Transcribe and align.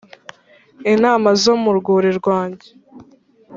intama 0.91 1.29
zo 1.41 1.53
mu 1.63 1.71
rwuri 1.77 2.09
rwanjye 2.19 2.67